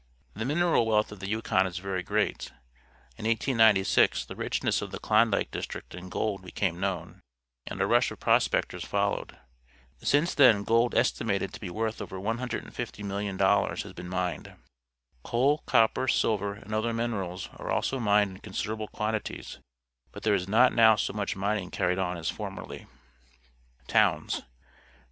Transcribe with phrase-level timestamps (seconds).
[0.33, 2.47] The minera l wealt h of the Yukon isj^ery great.
[3.17, 7.19] In 1896 the richness of the Klondike district in gold became known,
[7.67, 9.37] and a rush of prospectors followed.
[10.01, 14.55] Since then gold es timated to be worth over $150 ,000.000 has been mined.
[15.21, 19.59] Coal, copper, silver, and other minerals are also mined in considerable quantities,
[20.11, 22.87] but there is not now so much mining carried on as formerly.
[23.87, 24.41] Towns.